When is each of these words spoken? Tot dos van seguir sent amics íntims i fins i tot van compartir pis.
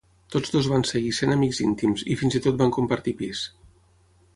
Tot 0.35 0.47
dos 0.55 0.69
van 0.71 0.85
seguir 0.91 1.11
sent 1.19 1.35
amics 1.35 1.61
íntims 1.67 2.07
i 2.15 2.19
fins 2.23 2.41
i 2.41 2.45
tot 2.47 2.61
van 2.65 2.77
compartir 2.79 3.19
pis. 3.23 3.49